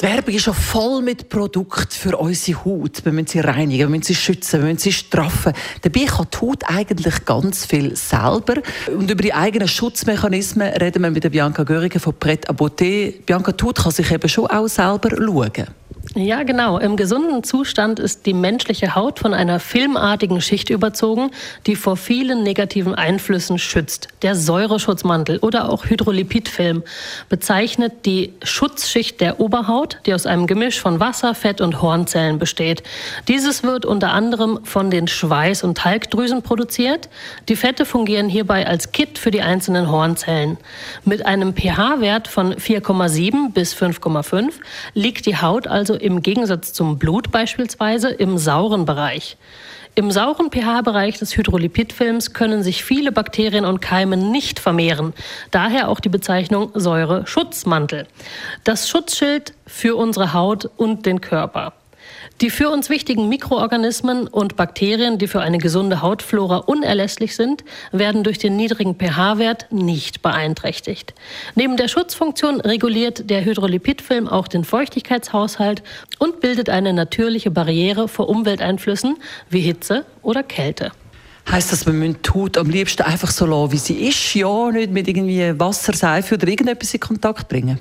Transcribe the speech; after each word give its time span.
die 0.00 0.02
Werbung 0.02 0.34
ist 0.34 0.44
schon 0.44 0.54
voll 0.54 1.02
mit 1.02 1.28
Produkten 1.28 1.90
für 1.90 2.16
unsere 2.16 2.64
Haut. 2.64 3.04
Wir 3.04 3.12
müssen 3.12 3.28
sie 3.28 3.40
reinigen, 3.40 3.78
wir 3.78 3.88
müssen 3.88 4.02
sie 4.02 4.14
schützen, 4.14 4.60
wir 4.60 4.66
müssen 4.66 4.78
sie 4.78 4.92
straffen. 4.92 5.52
Dabei 5.82 6.04
kann 6.04 6.26
die 6.32 6.38
Haut 6.38 6.64
eigentlich 6.66 7.24
ganz 7.24 7.64
viel 7.64 7.96
selber. 7.96 8.56
Und 8.88 9.10
über 9.10 9.22
die 9.22 9.32
eigenen 9.32 9.68
Schutzmechanismen 9.68 10.68
reden 10.74 11.02
wir 11.02 11.10
mit 11.10 11.24
der 11.24 11.30
Bianca 11.30 11.62
Göriger 11.62 12.00
von 12.00 12.14
Pret 12.14 12.48
à 12.48 12.52
Beauté. 12.52 13.14
Bianca, 13.24 13.52
die 13.52 13.64
Haut 13.64 13.78
kann 13.78 13.92
sich 13.92 14.10
eben 14.10 14.28
schon 14.28 14.46
auch 14.46 14.68
selber 14.68 15.10
schauen. 15.10 15.66
Ja, 16.18 16.44
genau. 16.44 16.78
Im 16.78 16.96
gesunden 16.96 17.44
Zustand 17.44 17.98
ist 17.98 18.24
die 18.24 18.32
menschliche 18.32 18.94
Haut 18.94 19.18
von 19.18 19.34
einer 19.34 19.60
filmartigen 19.60 20.40
Schicht 20.40 20.70
überzogen, 20.70 21.30
die 21.66 21.76
vor 21.76 21.98
vielen 21.98 22.42
negativen 22.42 22.94
Einflüssen 22.94 23.58
schützt. 23.58 24.08
Der 24.22 24.34
Säureschutzmantel 24.34 25.36
oder 25.40 25.68
auch 25.68 25.84
Hydrolipidfilm 25.84 26.84
bezeichnet 27.28 28.06
die 28.06 28.32
Schutzschicht 28.42 29.20
der 29.20 29.40
Oberhaut, 29.40 29.98
die 30.06 30.14
aus 30.14 30.24
einem 30.24 30.46
Gemisch 30.46 30.80
von 30.80 31.00
Wasser, 31.00 31.34
Fett 31.34 31.60
und 31.60 31.82
Hornzellen 31.82 32.38
besteht. 32.38 32.82
Dieses 33.28 33.62
wird 33.62 33.84
unter 33.84 34.14
anderem 34.14 34.60
von 34.64 34.90
den 34.90 35.08
Schweiß- 35.08 35.64
und 35.64 35.76
Talgdrüsen 35.76 36.40
produziert. 36.40 37.10
Die 37.50 37.56
Fette 37.56 37.84
fungieren 37.84 38.30
hierbei 38.30 38.66
als 38.66 38.90
Kit 38.92 39.18
für 39.18 39.30
die 39.30 39.42
einzelnen 39.42 39.90
Hornzellen. 39.90 40.56
Mit 41.04 41.26
einem 41.26 41.54
pH-Wert 41.54 42.26
von 42.26 42.54
4,7 42.54 43.52
bis 43.52 43.74
5,5 43.74 44.54
liegt 44.94 45.26
die 45.26 45.36
Haut 45.36 45.66
also 45.66 46.05
im 46.06 46.22
Gegensatz 46.22 46.72
zum 46.72 46.98
Blut 46.98 47.32
beispielsweise 47.32 48.08
im 48.08 48.38
sauren 48.38 48.84
Bereich. 48.84 49.36
Im 49.96 50.10
sauren 50.10 50.50
pH-Bereich 50.52 51.18
des 51.18 51.36
Hydrolipidfilms 51.36 52.32
können 52.32 52.62
sich 52.62 52.84
viele 52.84 53.12
Bakterien 53.12 53.64
und 53.64 53.80
Keime 53.80 54.16
nicht 54.16 54.60
vermehren. 54.60 55.14
Daher 55.50 55.88
auch 55.88 56.00
die 56.00 56.10
Bezeichnung 56.10 56.70
Säure-Schutzmantel. 56.74 58.06
Das 58.62 58.88
Schutzschild 58.88 59.54
für 59.66 59.96
unsere 59.96 60.32
Haut 60.32 60.70
und 60.76 61.06
den 61.06 61.20
Körper. 61.20 61.72
Die 62.40 62.50
für 62.50 62.70
uns 62.70 62.90
wichtigen 62.90 63.28
Mikroorganismen 63.28 64.28
und 64.28 64.56
Bakterien, 64.56 65.18
die 65.18 65.26
für 65.26 65.40
eine 65.40 65.58
gesunde 65.58 66.02
Hautflora 66.02 66.58
unerlässlich 66.58 67.34
sind, 67.34 67.64
werden 67.92 68.24
durch 68.24 68.38
den 68.38 68.56
niedrigen 68.56 68.94
pH-Wert 68.94 69.66
nicht 69.70 70.22
beeinträchtigt. 70.22 71.14
Neben 71.54 71.76
der 71.76 71.88
Schutzfunktion 71.88 72.60
reguliert 72.60 73.30
der 73.30 73.44
Hydrolipidfilm 73.44 74.28
auch 74.28 74.48
den 74.48 74.64
Feuchtigkeitshaushalt 74.64 75.82
und 76.18 76.40
bildet 76.40 76.68
eine 76.68 76.92
natürliche 76.92 77.50
Barriere 77.50 78.08
vor 78.08 78.28
Umwelteinflüssen 78.28 79.16
wie 79.48 79.60
Hitze 79.60 80.04
oder 80.22 80.42
Kälte. 80.42 80.92
Heißt 81.50 81.70
das, 81.70 81.86
wir 81.86 81.92
müssen 81.92 82.18
die 82.22 82.30
Haut 82.30 82.58
am 82.58 82.68
liebsten 82.68 83.02
einfach 83.02 83.30
so 83.30 83.46
lassen, 83.46 83.72
wie 83.72 83.78
sie 83.78 83.94
ist? 83.94 84.34
Ja, 84.34 84.70
nicht 84.72 84.90
mit 84.90 85.06
irgendwie 85.06 85.58
Wasser, 85.58 85.92
Seife 85.92 86.34
oder 86.34 86.48
irgendetwas 86.48 86.92
in 86.92 87.00
Kontakt 87.00 87.48
bringen? 87.48 87.78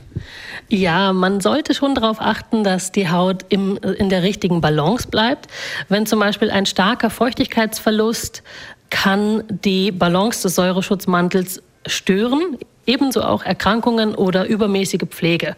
Ja, 0.69 1.13
man 1.13 1.41
sollte 1.41 1.73
schon 1.73 1.95
darauf 1.95 2.21
achten, 2.21 2.63
dass 2.63 2.91
die 2.91 3.09
Haut 3.09 3.43
im, 3.49 3.77
in 3.77 4.09
der 4.09 4.21
richtigen 4.21 4.61
Balance 4.61 5.07
bleibt. 5.07 5.47
Wenn 5.89 6.05
zum 6.05 6.19
Beispiel 6.19 6.51
ein 6.51 6.67
starker 6.67 7.09
Feuchtigkeitsverlust 7.09 8.43
kann 8.91 9.43
die 9.49 9.91
Balance 9.91 10.43
des 10.43 10.55
Säureschutzmantels 10.55 11.61
stören, 11.87 12.57
ebenso 12.85 13.21
auch 13.23 13.43
Erkrankungen 13.43 14.15
oder 14.15 14.45
übermäßige 14.45 15.07
Pflege. 15.09 15.55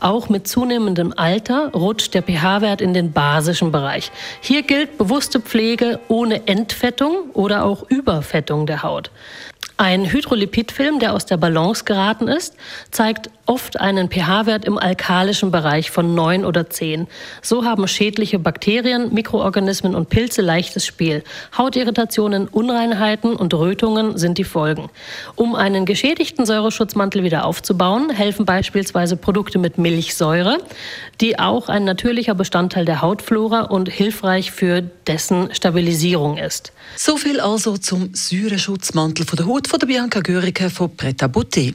Auch 0.00 0.28
mit 0.28 0.48
zunehmendem 0.48 1.12
Alter 1.16 1.70
rutscht 1.72 2.14
der 2.14 2.22
pH-Wert 2.22 2.80
in 2.80 2.94
den 2.94 3.12
basischen 3.12 3.72
Bereich. 3.72 4.10
Hier 4.40 4.62
gilt 4.62 4.98
bewusste 4.98 5.40
Pflege 5.40 6.00
ohne 6.08 6.46
Entfettung 6.46 7.30
oder 7.32 7.64
auch 7.64 7.88
Überfettung 7.88 8.66
der 8.66 8.82
Haut. 8.82 9.10
Ein 9.76 10.12
Hydrolipidfilm, 10.12 11.00
der 11.00 11.14
aus 11.14 11.26
der 11.26 11.36
Balance 11.36 11.84
geraten 11.84 12.28
ist, 12.28 12.54
zeigt 12.92 13.28
oft 13.46 13.80
einen 13.80 14.10
pH-Wert 14.10 14.64
im 14.64 14.78
alkalischen 14.78 15.50
Bereich 15.50 15.90
von 15.90 16.14
9 16.14 16.44
oder 16.44 16.70
10. 16.70 17.06
So 17.42 17.64
haben 17.64 17.86
schädliche 17.86 18.38
Bakterien, 18.38 19.12
Mikroorganismen 19.12 19.94
und 19.94 20.08
Pilze 20.08 20.42
leichtes 20.42 20.86
Spiel. 20.86 21.22
Hautirritationen, 21.56 22.48
Unreinheiten 22.48 23.36
und 23.36 23.52
Rötungen 23.54 24.16
sind 24.18 24.38
die 24.38 24.44
Folgen. 24.44 24.90
Um 25.36 25.54
einen 25.54 25.84
geschädigten 25.86 26.46
Säureschutzmantel 26.46 27.22
wieder 27.22 27.44
aufzubauen, 27.44 28.10
helfen 28.10 28.44
beispielsweise 28.46 29.16
Produkte 29.16 29.58
mit 29.58 29.78
Milchsäure, 29.78 30.58
die 31.20 31.38
auch 31.38 31.68
ein 31.68 31.84
natürlicher 31.84 32.34
Bestandteil 32.34 32.84
der 32.84 33.02
Hautflora 33.02 33.62
und 33.62 33.88
hilfreich 33.88 34.50
für 34.50 34.82
dessen 35.06 35.54
Stabilisierung 35.54 36.38
ist. 36.38 36.72
So 36.96 37.16
viel 37.16 37.40
also 37.40 37.76
zum 37.76 38.10
Säureschutzmantel 38.14 39.26
von 39.26 39.36
der 39.36 39.46
Haut 39.46 39.68
von 39.68 39.78
der 39.78 39.86
Bianca 39.86 40.20
Görike 40.20 40.70
von 40.70 40.96
Preta 40.96 41.26
Beauté. 41.26 41.74